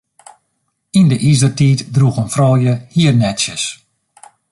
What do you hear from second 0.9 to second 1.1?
Yn